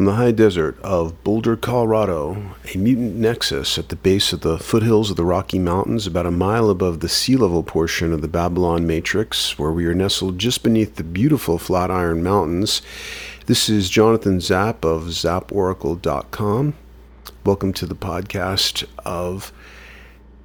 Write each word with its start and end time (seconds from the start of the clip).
From 0.00 0.06
the 0.06 0.14
high 0.14 0.30
desert 0.30 0.80
of 0.80 1.22
Boulder, 1.22 1.58
Colorado, 1.58 2.54
a 2.74 2.78
mutant 2.78 3.16
nexus 3.16 3.76
at 3.76 3.90
the 3.90 3.96
base 3.96 4.32
of 4.32 4.40
the 4.40 4.58
foothills 4.58 5.10
of 5.10 5.18
the 5.18 5.26
Rocky 5.26 5.58
Mountains, 5.58 6.06
about 6.06 6.24
a 6.24 6.30
mile 6.30 6.70
above 6.70 7.00
the 7.00 7.08
sea 7.10 7.36
level 7.36 7.62
portion 7.62 8.10
of 8.10 8.22
the 8.22 8.26
Babylon 8.26 8.86
Matrix, 8.86 9.58
where 9.58 9.70
we 9.70 9.84
are 9.84 9.92
nestled 9.92 10.38
just 10.38 10.62
beneath 10.62 10.94
the 10.94 11.04
beautiful 11.04 11.58
Flatiron 11.58 12.22
Mountains. 12.22 12.80
This 13.44 13.68
is 13.68 13.90
Jonathan 13.90 14.40
Zap 14.40 14.86
of 14.86 15.02
zaporacle.com. 15.08 16.72
Welcome 17.44 17.72
to 17.74 17.84
the 17.84 17.94
podcast 17.94 18.84
of 19.04 19.52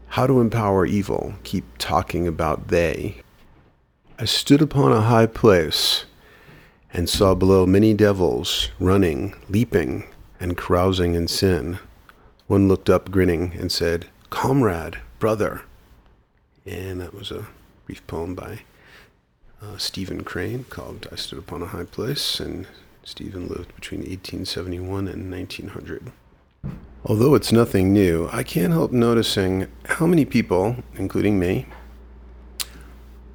How 0.07 0.27
to 0.27 0.41
Empower 0.41 0.85
Evil. 0.85 1.35
Keep 1.45 1.77
talking 1.77 2.27
about 2.27 2.67
they. 2.67 3.21
I 4.19 4.25
stood 4.25 4.61
upon 4.61 4.91
a 4.91 4.99
high 4.99 5.27
place 5.27 6.03
and 6.95 7.09
saw 7.09 7.35
below 7.35 7.65
many 7.65 7.93
devils 7.93 8.69
running, 8.79 9.35
leaping, 9.49 10.05
and 10.39 10.55
carousing 10.55 11.13
in 11.13 11.27
sin. 11.27 11.77
One 12.47 12.69
looked 12.69 12.89
up 12.89 13.11
grinning 13.11 13.51
and 13.59 13.69
said, 13.69 14.07
Comrade, 14.29 14.99
brother. 15.19 15.63
And 16.65 17.01
that 17.01 17.13
was 17.13 17.31
a 17.31 17.47
brief 17.85 18.07
poem 18.07 18.33
by 18.33 18.61
uh, 19.61 19.75
Stephen 19.75 20.23
Crane 20.23 20.63
called 20.69 21.09
I 21.11 21.15
Stood 21.15 21.37
Upon 21.37 21.61
a 21.61 21.67
High 21.67 21.83
Place, 21.83 22.39
and 22.39 22.65
Stephen 23.03 23.49
lived 23.49 23.75
between 23.75 23.99
1871 23.99 25.09
and 25.09 25.29
1900. 25.29 26.13
Although 27.05 27.35
it's 27.35 27.51
nothing 27.51 27.91
new, 27.91 28.29
I 28.31 28.43
can't 28.43 28.71
help 28.71 28.93
noticing 28.93 29.67
how 29.83 30.07
many 30.07 30.23
people, 30.23 30.77
including 30.95 31.39
me, 31.39 31.67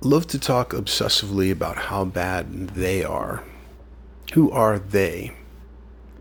love 0.00 0.26
to 0.28 0.38
talk 0.38 0.70
obsessively 0.70 1.52
about 1.52 1.76
how 1.76 2.06
bad 2.06 2.70
they 2.70 3.04
are. 3.04 3.44
Who 4.34 4.48
are 4.52 4.78
they? 4.78 5.32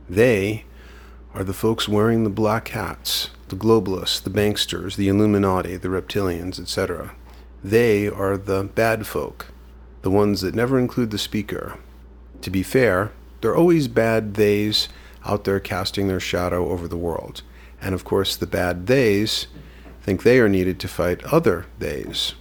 They 0.10 0.66
are 1.36 1.44
the 1.44 1.54
folks 1.54 1.88
wearing 1.88 2.24
the 2.24 2.32
black 2.32 2.70
hats, 2.70 3.30
the 3.50 3.56
globalists, 3.56 4.24
the 4.24 4.32
banksters, 4.32 4.96
the 4.96 5.08
Illuminati, 5.08 5.78
the 5.78 5.90
reptilians, 5.90 6.60
etc. 6.60 7.14
They 7.64 8.08
are 8.08 8.36
the 8.36 8.64
bad 8.64 9.06
folk, 9.06 9.52
the 10.02 10.10
ones 10.10 10.42
that 10.42 10.56
never 10.56 10.80
include 10.80 11.12
the 11.12 11.20
speaker. 11.20 11.78
To 12.42 12.50
be 12.50 12.64
fair, 12.64 13.12
there 13.42 13.52
are 13.52 13.56
always 13.56 13.88
bad 13.88 14.34
theys 14.34 14.90
out 15.24 15.44
there 15.44 15.60
casting 15.60 16.08
their 16.08 16.20
shadow 16.20 16.70
over 16.70 16.88
the 16.88 16.98
world. 16.98 17.44
And 17.80 17.94
of 17.94 18.06
course, 18.06 18.36
the 18.36 18.48
bad 18.48 18.88
theys 18.88 19.46
think 20.02 20.24
they 20.24 20.40
are 20.40 20.50
needed 20.50 20.80
to 20.80 20.88
fight 20.88 21.24
other 21.26 21.68
theys. 21.80 22.34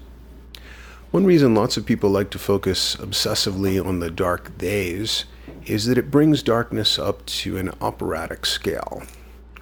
One 1.10 1.26
reason 1.26 1.54
lots 1.54 1.76
of 1.76 1.84
people 1.84 2.08
like 2.08 2.30
to 2.30 2.38
focus 2.38 2.96
obsessively 2.96 3.84
on 3.84 4.00
the 4.00 4.10
dark 4.10 4.56
days 4.56 5.26
is 5.68 5.84
that 5.84 5.98
it 5.98 6.10
brings 6.10 6.42
darkness 6.42 6.98
up 6.98 7.24
to 7.26 7.58
an 7.58 7.70
operatic 7.80 8.46
scale. 8.46 9.02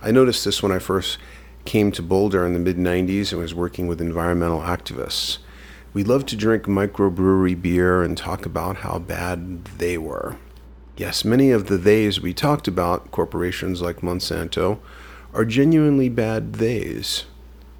I 0.01 0.13
noticed 0.13 0.45
this 0.45 0.63
when 0.63 0.71
I 0.71 0.79
first 0.79 1.19
came 1.65 1.91
to 1.93 2.03
Boulder 2.03 2.47
in 2.47 2.53
the 2.53 2.61
mid 2.61 2.77
90s 2.77 3.33
and 3.33 3.41
was 3.41 3.55
working 3.55 3.89
with 3.89 4.01
environmental 4.01 4.61
activists. 4.61 5.39
We 5.93 6.05
loved 6.05 6.29
to 6.29 6.37
drink 6.37 6.65
microbrewery 6.65 7.61
beer 7.61 8.03
and 8.03 8.17
talk 8.17 8.47
about 8.47 8.79
how 8.79 9.01
bad 9.01 9.65
they 9.65 9.99
were. 9.99 10.37
Yes, 10.97 11.25
many 11.25 11.51
of 11.51 11.67
the 11.67 11.79
theys 11.79 12.21
we 12.21 12.33
talked 12.33 12.69
about, 12.69 13.11
corporations 13.11 13.83
like 13.83 14.01
Monsanto, 14.01 14.79
are 15.35 15.45
genuinely 15.45 16.09
bad 16.09 16.55
theys. 16.55 17.25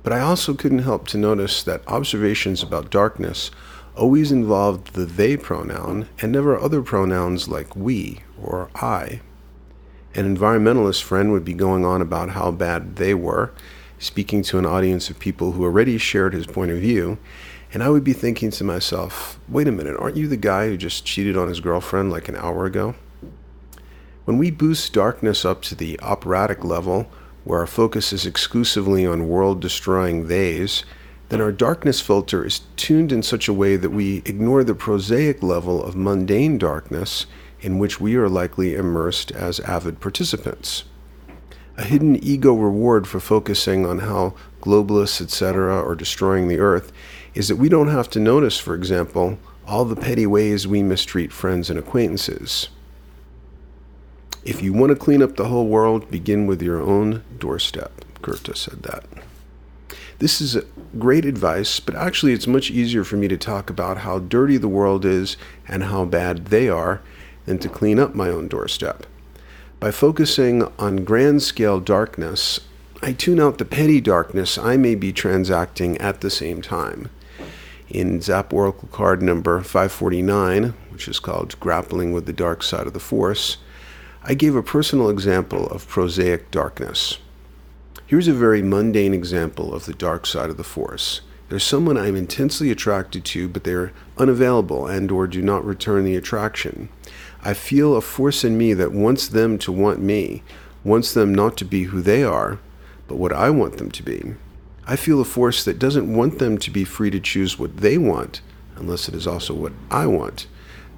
But 0.03 0.13
I 0.13 0.21
also 0.21 0.53
couldn't 0.55 0.81
help 0.81 1.07
to 1.09 1.19
notice 1.19 1.63
that 1.63 1.87
observations 1.87 2.63
about 2.63 2.91
darkness 2.91 3.51
always 3.97 4.31
involved 4.31 4.95
the 4.95 5.05
they 5.05 5.37
pronoun 5.37 6.09
and 6.21 6.33
never 6.33 6.59
other 6.59 6.83
pronouns 6.83 7.49
like 7.49 7.75
we 7.75 8.21
or 8.41 8.71
I. 8.75 9.21
An 10.15 10.37
environmentalist 10.37 11.03
friend 11.03 11.33
would 11.33 11.45
be 11.45 11.55
going 11.55 11.85
on 11.85 12.01
about 12.01 12.31
how 12.31 12.51
bad 12.51 12.97
they 12.97 13.15
were, 13.15 13.53
speaking 13.99 14.43
to 14.45 14.59
an 14.59 14.67
audience 14.67 15.11
of 15.11 15.19
people 15.19 15.53
who 15.53 15.65
already 15.65 15.99
shared 15.99 16.35
his 16.35 16.47
point 16.47 16.71
of 16.71 16.79
view, 16.79 17.19
and 17.73 17.83
I 17.83 17.89
would 17.89 18.05
be 18.05 18.13
thinking 18.13 18.51
to 18.53 18.65
myself, 18.65 19.39
wait 19.49 19.69
a 19.69 19.73
minute, 19.73 19.97
aren't 19.99 20.17
you 20.17 20.29
the 20.29 20.37
guy 20.37 20.69
who 20.69 20.77
just 20.77 21.05
cheated 21.05 21.37
on 21.37 21.49
his 21.49 21.61
girlfriend 21.61 22.11
like 22.11 22.29
an 22.29 22.37
hour 22.37 22.65
ago? 22.65 22.95
When 24.25 24.39
we 24.39 24.51
boost 24.51 24.93
darkness 24.93 25.45
up 25.45 25.63
to 25.63 25.75
the 25.75 26.01
operatic 26.01 26.65
level, 26.65 27.09
where 27.45 27.61
our 27.61 27.67
focus 27.67 28.13
is 28.13 28.27
exclusively 28.27 29.07
on 29.07 29.29
world 29.29 29.61
destroying 29.61 30.29
theys, 30.29 30.85
then 31.29 31.41
our 31.41 31.53
darkness 31.53 32.01
filter 32.01 32.45
is 32.45 32.61
tuned 32.77 33.11
in 33.11 33.23
such 33.23 33.49
a 33.49 33.53
way 33.53 33.77
that 33.77 33.91
we 33.91 34.19
ignore 34.19 34.63
the 34.63 34.75
prosaic 34.75 35.43
level 35.43 35.83
of 35.83 35.97
mundane 35.97 36.57
darkness 36.59 37.27
in 37.61 37.79
which 37.79 38.01
we 38.01 38.15
are 38.17 38.29
likely 38.29 38.75
immersed 38.75 39.33
as 39.33 39.61
avid 39.61 40.01
participants. 40.01 40.85
A 41.77 41.85
hidden 41.85 42.17
ego 42.23 42.55
reward 42.55 43.07
for 43.07 43.21
focusing 43.21 43.85
on 43.85 43.99
how 43.99 44.35
globalists, 44.63 45.21
etc., 45.21 45.83
are 45.83 45.95
destroying 45.95 46.49
the 46.49 46.59
earth 46.59 46.93
is 47.35 47.49
that 47.49 47.57
we 47.57 47.69
don't 47.69 47.89
have 47.89 48.09
to 48.11 48.21
notice, 48.21 48.59
for 48.59 48.75
example, 48.75 49.39
all 49.67 49.85
the 49.85 49.97
petty 49.97 50.27
ways 50.27 50.67
we 50.67 50.83
mistreat 50.83 51.33
friends 51.33 51.69
and 51.69 51.79
acquaintances. 51.79 52.69
If 54.45 54.63
you 54.63 54.73
want 54.73 54.91
to 54.91 54.97
clean 54.97 55.23
up 55.23 55.37
the 55.37 55.49
whole 55.49 55.67
world, 55.67 56.11
begin 56.11 56.47
with 56.47 56.63
your 56.63 56.81
own 56.81 57.25
doorstep. 57.39 57.93
Goethe 58.23 58.57
said 58.57 58.85
that. 58.85 59.05
This 60.19 60.41
is 60.41 60.57
great 60.99 61.27
advice, 61.27 61.79
but 61.79 61.95
actually, 61.95 62.33
it's 62.33 62.47
much 62.47 62.71
easier 62.71 63.05
for 63.05 63.17
me 63.17 63.29
to 63.29 63.37
talk 63.37 63.69
about 63.69 63.99
how 63.99 64.19
dirty 64.19 64.57
the 64.57 64.69
world 64.69 65.05
is 65.05 65.37
and 65.69 65.85
how 65.85 66.07
bad 66.07 66.47
they 66.47 66.71
are 66.71 67.03
than 67.45 67.59
to 67.59 67.69
clean 67.69 67.99
up 67.99 68.15
my 68.15 68.31
own 68.31 68.49
doorstep. 68.49 69.05
By 69.79 69.91
focusing 69.91 70.63
on 70.79 71.05
grand 71.05 71.43
scale 71.43 71.81
darkness, 71.81 72.61
I 73.03 73.13
tune 73.13 73.39
out 73.39 73.59
the 73.59 73.67
petty 73.67 74.01
darkness 74.01 74.57
I 74.57 74.79
may 74.79 74.95
be 74.95 75.13
transacting 75.13 75.99
at 75.99 76.23
the 76.23 76.31
same 76.31 76.63
time. 76.63 77.11
In 77.91 78.23
Zap 78.23 78.55
Oracle 78.55 78.89
card 78.91 79.21
number 79.21 79.61
549, 79.61 80.75
which 80.89 81.09
is 81.09 81.21
called 81.21 81.61
Grappling 81.61 82.13
with 82.13 82.25
the 82.25 82.33
Dark 82.33 82.63
Side 82.63 82.87
of 82.87 82.95
the 82.95 83.01
Force, 83.01 83.59
I 84.25 84.33
gave 84.33 84.57
a 84.57 84.63
personal 84.63 85.11
example 85.11 85.67
of 85.67 85.87
prosaic 85.87 86.51
darkness. 86.51 87.19
Here's 88.09 88.29
a 88.29 88.33
very 88.33 88.63
mundane 88.63 89.13
example 89.13 89.75
of 89.75 89.87
the 89.87 89.93
dark 89.93 90.27
side 90.27 90.49
of 90.49 90.57
the 90.57 90.63
force. 90.63 91.23
There's 91.49 91.65
someone 91.65 91.97
I'm 91.97 92.15
intensely 92.15 92.71
attracted 92.71 93.25
to, 93.25 93.49
but 93.49 93.65
they're 93.65 93.93
unavailable 94.17 94.87
and 94.87 95.11
or 95.11 95.27
do 95.27 95.43
not 95.43 95.65
return 95.65 96.05
the 96.05 96.15
attraction. 96.15 96.89
I 97.43 97.53
feel 97.53 97.97
a 97.97 98.01
force 98.01 98.45
in 98.45 98.57
me 98.57 98.75
that 98.75 98.93
wants 98.93 99.27
them 99.27 99.59
to 99.59 99.73
want 99.73 99.99
me, 99.99 100.45
wants 100.85 101.13
them 101.13 101.35
not 101.35 101.57
to 101.57 101.65
be 101.65 101.85
who 101.85 102.01
they 102.01 102.23
are, 102.23 102.61
but 103.09 103.17
what 103.17 103.33
I 103.33 103.51
want 103.51 103.79
them 103.79 103.91
to 103.91 104.03
be. 104.05 104.35
I 104.87 104.95
feel 104.95 105.21
a 105.21 105.25
force 105.25 105.65
that 105.65 105.81
doesn't 105.81 106.15
want 106.15 106.39
them 106.39 106.59
to 106.59 106.71
be 106.71 106.85
free 106.85 107.11
to 107.11 107.19
choose 107.19 107.59
what 107.59 107.79
they 107.79 107.99
want, 107.99 108.41
unless 108.77 109.09
it 109.09 109.17
is 109.17 109.27
also 109.27 109.53
what 109.53 109.73
I 109.91 110.07
want, 110.07 110.47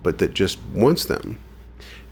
but 0.03 0.19
that 0.19 0.35
just 0.35 0.59
wants 0.75 1.07
them. 1.07 1.39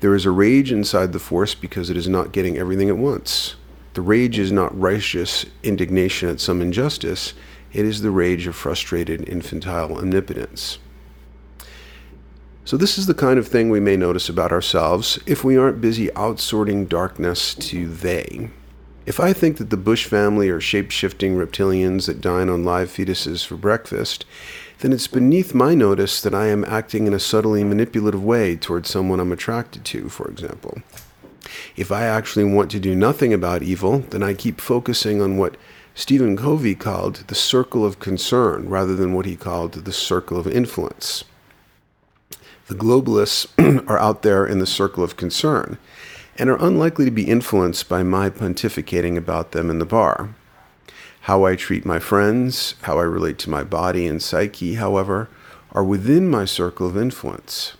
There 0.00 0.14
is 0.14 0.24
a 0.24 0.30
rage 0.30 0.72
inside 0.72 1.12
the 1.12 1.18
force 1.18 1.54
because 1.54 1.90
it 1.90 1.98
is 1.98 2.08
not 2.08 2.32
getting 2.32 2.56
everything 2.56 2.88
at 2.88 2.96
once. 2.96 3.56
The 3.96 4.02
rage 4.02 4.38
is 4.38 4.52
not 4.52 4.78
righteous 4.78 5.46
indignation 5.62 6.28
at 6.28 6.38
some 6.38 6.60
injustice, 6.60 7.32
it 7.72 7.86
is 7.86 8.02
the 8.02 8.10
rage 8.10 8.46
of 8.46 8.54
frustrated 8.54 9.26
infantile 9.26 9.96
omnipotence. 9.96 10.76
So, 12.66 12.76
this 12.76 12.98
is 12.98 13.06
the 13.06 13.14
kind 13.14 13.38
of 13.38 13.48
thing 13.48 13.70
we 13.70 13.80
may 13.80 13.96
notice 13.96 14.28
about 14.28 14.52
ourselves 14.52 15.18
if 15.24 15.42
we 15.42 15.56
aren't 15.56 15.80
busy 15.80 16.08
outsorting 16.08 16.86
darkness 16.86 17.54
to 17.54 17.88
they. 17.88 18.50
If 19.06 19.18
I 19.18 19.32
think 19.32 19.56
that 19.56 19.70
the 19.70 19.78
Bush 19.78 20.04
family 20.04 20.50
are 20.50 20.60
shape 20.60 20.90
shifting 20.90 21.34
reptilians 21.34 22.04
that 22.04 22.20
dine 22.20 22.50
on 22.50 22.66
live 22.66 22.90
fetuses 22.90 23.46
for 23.46 23.56
breakfast, 23.56 24.26
then 24.80 24.92
it's 24.92 25.06
beneath 25.06 25.54
my 25.54 25.74
notice 25.74 26.20
that 26.20 26.34
I 26.34 26.48
am 26.48 26.66
acting 26.66 27.06
in 27.06 27.14
a 27.14 27.18
subtly 27.18 27.64
manipulative 27.64 28.22
way 28.22 28.56
towards 28.56 28.90
someone 28.90 29.20
I'm 29.20 29.32
attracted 29.32 29.86
to, 29.86 30.10
for 30.10 30.28
example. 30.28 30.82
If 31.76 31.92
I 31.92 32.04
actually 32.04 32.44
want 32.44 32.70
to 32.70 32.80
do 32.80 32.96
nothing 32.96 33.34
about 33.34 33.62
evil, 33.62 33.98
then 33.98 34.22
I 34.22 34.32
keep 34.32 34.62
focusing 34.62 35.20
on 35.20 35.36
what 35.36 35.58
Stephen 35.94 36.34
Covey 36.34 36.74
called 36.74 37.24
the 37.26 37.34
circle 37.34 37.84
of 37.84 37.98
concern 37.98 38.68
rather 38.68 38.96
than 38.96 39.12
what 39.12 39.26
he 39.26 39.36
called 39.36 39.72
the 39.72 39.92
circle 39.92 40.38
of 40.38 40.46
influence. 40.46 41.24
The 42.68 42.74
globalists 42.74 43.46
are 43.88 43.98
out 43.98 44.22
there 44.22 44.46
in 44.46 44.58
the 44.58 44.66
circle 44.66 45.04
of 45.04 45.18
concern 45.18 45.78
and 46.38 46.48
are 46.48 46.64
unlikely 46.64 47.04
to 47.04 47.10
be 47.10 47.28
influenced 47.28 47.88
by 47.90 48.02
my 48.02 48.30
pontificating 48.30 49.16
about 49.18 49.52
them 49.52 49.68
in 49.68 49.78
the 49.78 49.84
bar. 49.86 50.34
How 51.22 51.44
I 51.44 51.56
treat 51.56 51.84
my 51.84 51.98
friends, 51.98 52.74
how 52.82 52.98
I 52.98 53.02
relate 53.02 53.38
to 53.40 53.50
my 53.50 53.64
body 53.64 54.06
and 54.06 54.22
psyche, 54.22 54.74
however, 54.74 55.28
are 55.72 55.84
within 55.84 56.30
my 56.30 56.46
circle 56.46 56.86
of 56.86 56.96
influence. 56.96 57.74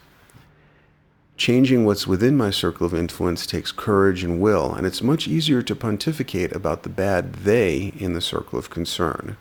Changing 1.37 1.85
what's 1.85 2.07
within 2.07 2.35
my 2.35 2.49
circle 2.49 2.87
of 2.87 2.95
influence 2.95 3.47
takes 3.47 3.71
courage 3.71 4.25
and 4.25 4.41
will, 4.41 4.73
and 4.73 4.87
it's 4.87 5.03
much 5.03 5.29
easier 5.29 5.61
to 5.61 5.77
pontificate 5.77 6.57
about 6.57 6.83
the 6.83 6.89
bad 6.89 7.35
they 7.35 7.93
in 7.99 8.15
the 8.15 8.23
circle 8.23 8.59
of 8.59 8.71
concern. 8.71 9.37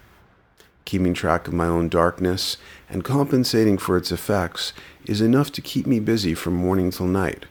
Keeping 0.84 1.14
track 1.14 1.48
of 1.48 1.54
my 1.54 1.68
own 1.68 1.88
darkness 1.88 2.58
and 2.90 3.06
compensating 3.06 3.78
for 3.78 3.96
its 3.96 4.12
effects 4.12 4.74
is 5.06 5.22
enough 5.22 5.54
to 5.54 5.62
keep 5.62 5.88
me 5.88 6.02
busy 6.02 6.34
from 6.34 6.54
morning 6.54 6.92
till 6.92 7.08
night. 7.08 7.46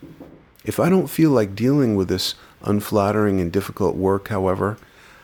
If 0.63 0.79
I 0.79 0.91
don't 0.91 1.09
feel 1.09 1.31
like 1.31 1.57
dealing 1.57 1.97
with 1.97 2.09
this 2.09 2.35
unflattering 2.63 3.41
and 3.41 3.51
difficult 3.51 3.97
work, 3.97 4.29
however, 4.29 4.77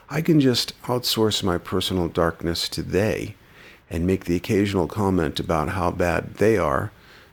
I 0.09 0.21
can 0.21 0.39
just 0.39 0.73
outsource 0.83 1.43
my 1.43 1.59
personal 1.59 2.07
darkness 2.07 2.67
to 2.69 2.81
they 2.81 3.35
and 3.87 4.07
make 4.07 4.25
the 4.25 4.35
occasional 4.35 4.87
comment 4.87 5.39
about 5.39 5.69
how 5.69 5.91
bad 5.91 6.35
they 6.35 6.57
are 6.57 6.91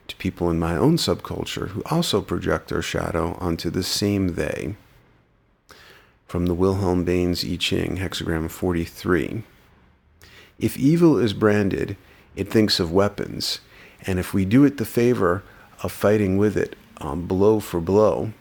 to 0.09 0.15
people 0.17 0.49
in 0.49 0.59
my 0.59 0.75
own 0.75 0.97
subculture 0.97 1.69
who 1.69 1.83
also 1.85 2.21
project 2.21 2.69
their 2.69 2.81
shadow 2.81 3.37
onto 3.39 3.69
the 3.69 3.83
same 3.83 4.35
they. 4.35 4.75
From 6.27 6.45
the 6.45 6.53
Wilhelm 6.53 7.03
Baynes 7.03 7.43
I 7.43 7.55
Ching, 7.55 7.97
hexagram 7.97 8.51
43. 8.51 9.43
If 10.59 10.77
evil 10.77 11.17
is 11.17 11.33
branded, 11.33 11.95
it 12.35 12.51
thinks 12.51 12.79
of 12.79 12.91
weapons, 12.91 13.59
and 14.05 14.19
if 14.19 14.33
we 14.33 14.45
do 14.45 14.63
it 14.65 14.77
the 14.77 14.85
favor 14.85 15.43
of 15.81 15.91
fighting 15.91 16.37
with 16.37 16.57
it 16.57 16.75
um, 16.97 17.25
blow 17.25 17.59
for 17.59 17.79
blow, 17.79 18.33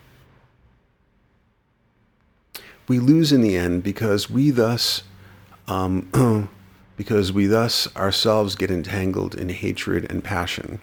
we 2.88 2.98
lose 2.98 3.32
in 3.32 3.42
the 3.42 3.56
end 3.56 3.82
because 3.82 4.28
we 4.28 4.50
thus 4.50 5.02
um, 5.68 6.48
because 6.96 7.32
we 7.32 7.46
thus 7.46 7.94
ourselves 7.94 8.56
get 8.56 8.70
entangled 8.70 9.34
in 9.34 9.50
hatred 9.50 10.10
and 10.10 10.24
passion. 10.24 10.80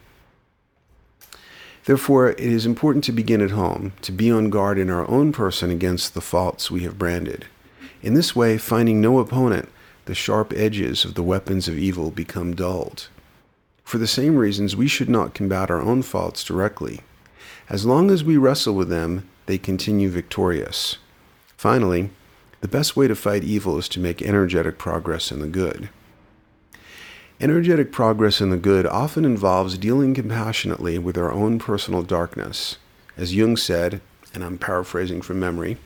Therefore, 1.85 2.31
it 2.31 2.39
is 2.39 2.65
important 2.65 3.03
to 3.03 3.11
begin 3.11 3.41
at 3.41 3.51
home, 3.51 3.93
to 4.01 4.11
be 4.11 4.31
on 4.31 4.49
guard 4.49 4.79
in 4.79 4.89
our 4.89 5.07
own 5.07 5.31
person 5.31 5.69
against 5.69 6.13
the 6.13 6.21
faults 6.21 6.71
we 6.71 6.81
have 6.81 6.97
branded. 6.97 7.45
In 8.01 8.15
this 8.15 8.35
way, 8.35 8.57
finding 8.57 8.99
no 8.99 9.19
opponent, 9.19 9.69
the 10.05 10.15
sharp 10.15 10.51
edges 10.55 11.05
of 11.05 11.13
the 11.13 11.23
weapons 11.23 11.67
of 11.67 11.77
evil 11.77 12.09
become 12.09 12.55
dulled. 12.55 13.07
For 13.83 13.99
the 13.99 14.07
same 14.07 14.35
reasons, 14.35 14.75
we 14.75 14.87
should 14.87 15.09
not 15.09 15.35
combat 15.35 15.69
our 15.69 15.81
own 15.81 16.01
faults 16.01 16.43
directly. 16.43 17.01
As 17.69 17.85
long 17.85 18.09
as 18.09 18.23
we 18.23 18.35
wrestle 18.35 18.73
with 18.73 18.89
them, 18.89 19.29
they 19.45 19.59
continue 19.59 20.09
victorious. 20.09 20.97
Finally, 21.55 22.09
the 22.61 22.67
best 22.67 22.95
way 22.95 23.07
to 23.07 23.15
fight 23.15 23.43
evil 23.43 23.77
is 23.77 23.87
to 23.89 23.99
make 23.99 24.23
energetic 24.23 24.79
progress 24.79 25.31
in 25.31 25.39
the 25.39 25.47
good. 25.47 25.89
Energetic 27.41 27.91
progress 27.91 28.39
in 28.39 28.49
the 28.49 28.55
good 28.55 28.85
often 28.87 29.25
involves 29.25 29.77
dealing 29.77 30.13
compassionately 30.13 30.97
with 30.97 31.17
our 31.17 31.33
own 31.33 31.59
personal 31.59 32.01
darkness. 32.01 32.77
As 33.17 33.35
Jung 33.35 33.57
said, 33.57 33.99
and 34.33 34.41
I'm 34.41 34.57
paraphrasing 34.57 35.21
from 35.21 35.41
memory, 35.41 35.77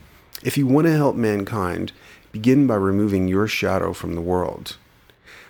if 0.44 0.56
you 0.56 0.68
want 0.68 0.86
to 0.86 0.92
help 0.92 1.16
mankind, 1.16 1.90
begin 2.30 2.68
by 2.68 2.76
removing 2.76 3.26
your 3.26 3.48
shadow 3.48 3.92
from 3.92 4.14
the 4.14 4.20
world. 4.20 4.76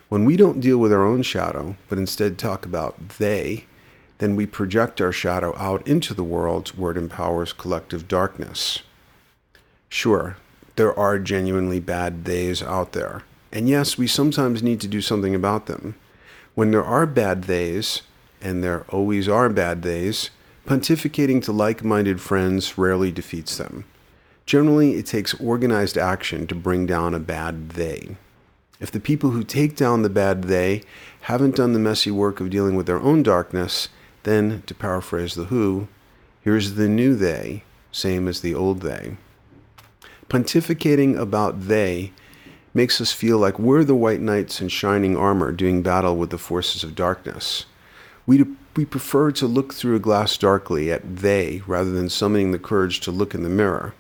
When 0.08 0.25
we 0.25 0.38
don't 0.38 0.61
deal 0.61 0.79
with 0.79 0.91
our 0.91 1.05
own 1.05 1.23
shadow, 1.23 1.76
but 1.91 1.99
instead 1.99 2.38
talk 2.38 2.64
about 2.64 3.11
they, 3.19 3.67
then 4.19 4.37
we 4.37 4.47
project 4.47 5.02
our 5.02 5.12
shadow 5.12 5.55
out 5.58 5.87
into 5.87 6.14
the 6.14 6.25
world 6.25 6.70
where 6.70 6.93
it 6.93 6.97
empowers 6.97 7.52
collective 7.52 8.08
darkness. 8.08 8.82
Sure, 9.91 10.38
there 10.76 10.99
are 10.99 11.19
genuinely 11.19 11.79
bad 11.79 12.25
theys 12.25 12.62
out 12.62 12.93
there. 12.93 13.23
And 13.52 13.69
yes, 13.69 13.99
we 13.99 14.06
sometimes 14.06 14.62
need 14.62 14.81
to 14.81 14.88
do 14.88 15.00
something 15.00 15.35
about 15.35 15.67
them. 15.67 15.97
When 16.55 16.70
there 16.70 16.85
are 16.85 17.06
bad 17.06 17.47
days, 17.47 18.02
and 18.41 18.62
there 18.62 18.85
always 18.88 19.29
are 19.29 19.49
bad 19.49 19.81
days, 19.81 20.31
pontificating 20.67 21.43
to 21.44 21.52
like 21.52 21.85
minded 21.85 22.20
friends 22.20 22.79
rarely 22.79 23.11
defeats 23.11 23.56
them. 23.56 23.85
Generally, 24.47 24.94
it 24.97 25.06
takes 25.06 25.35
organized 25.35 25.99
action 25.99 26.47
to 26.47 26.55
bring 26.55 26.87
down 26.87 27.14
a 27.14 27.20
bad 27.20 27.70
they. 27.70 28.17
If 28.81 28.91
the 28.91 29.00
people 29.00 29.31
who 29.31 29.44
take 29.44 29.76
down 29.76 30.02
the 30.02 30.08
bad 30.08 30.44
they 30.44 30.82
haven't 31.23 31.56
done 31.56 31.73
the 31.73 31.79
messy 31.79 32.11
work 32.11 32.41
of 32.41 32.50
dealing 32.50 32.75
with 32.76 32.87
their 32.87 33.00
own 33.00 33.23
darkness, 33.23 33.88
then, 34.23 34.62
to 34.67 34.75
paraphrase 34.75 35.35
The 35.35 35.44
Who, 35.44 35.88
here's 36.43 36.75
the 36.75 36.88
new 36.88 37.14
they, 37.14 37.64
same 37.93 38.26
as 38.26 38.41
the 38.41 38.55
old 38.55 38.81
they. 38.81 39.17
Pontificating 40.29 41.19
about 41.19 41.69
they 41.69 42.12
makes 42.73 43.01
us 43.01 43.13
feel 43.13 43.39
like 43.39 43.59
we're 43.59 43.85
the 43.85 43.95
white 43.95 44.21
knights 44.21 44.61
in 44.61 44.69
shining 44.69 45.17
armor 45.17 45.53
doing 45.53 45.83
battle 45.83 46.17
with 46.17 46.31
the 46.31 46.39
forces 46.39 46.85
of 46.85 46.95
darkness. 46.95 47.67
We, 48.27 48.45
we 48.77 48.85
prefer 48.85 49.33
to 49.33 49.47
look 49.47 49.75
through 49.75 49.97
a 49.97 50.01
glass 50.01 50.37
darkly 50.37 50.93
at 50.93 51.17
they 51.17 51.63
rather 51.67 51.91
than 51.91 52.09
summoning 52.09 52.53
the 52.53 52.59
courage 52.59 53.01
to 53.01 53.11
look 53.11 53.35
in 53.35 53.43
the 53.43 53.49
mirror. 53.49 53.95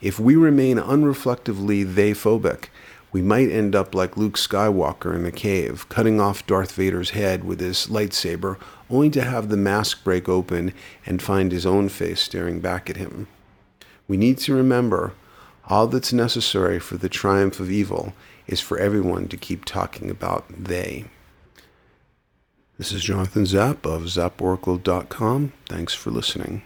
If 0.00 0.18
we 0.18 0.34
remain 0.34 0.78
unreflectively 0.78 1.94
they 1.94 2.12
phobic, 2.12 2.66
we 3.12 3.22
might 3.22 3.50
end 3.50 3.76
up 3.76 3.94
like 3.94 4.16
Luke 4.16 4.36
Skywalker 4.36 5.14
in 5.14 5.22
the 5.22 5.30
cave, 5.30 5.86
cutting 5.90 6.18
off 6.20 6.46
Darth 6.46 6.72
Vader's 6.72 7.10
head 7.10 7.44
with 7.44 7.60
his 7.60 7.86
lightsaber, 7.86 8.56
only 8.90 9.10
to 9.10 9.22
have 9.22 9.48
the 9.48 9.56
mask 9.56 10.02
break 10.02 10.28
open 10.28 10.72
and 11.04 11.22
find 11.22 11.52
his 11.52 11.66
own 11.66 11.88
face 11.90 12.22
staring 12.22 12.60
back 12.60 12.88
at 12.88 12.96
him. 12.96 13.28
We 14.08 14.16
need 14.16 14.38
to 14.38 14.54
remember 14.54 15.12
all 15.68 15.86
that's 15.86 16.12
necessary 16.12 16.78
for 16.78 16.96
the 16.96 17.08
triumph 17.08 17.60
of 17.60 17.70
evil 17.70 18.14
is 18.46 18.60
for 18.60 18.78
everyone 18.78 19.28
to 19.28 19.36
keep 19.36 19.64
talking 19.64 20.10
about 20.10 20.44
they. 20.48 21.04
This 22.78 22.92
is 22.92 23.02
Jonathan 23.02 23.46
Zap 23.46 23.86
of 23.86 24.02
zaporacle.com. 24.02 25.52
Thanks 25.68 25.94
for 25.94 26.10
listening. 26.10 26.62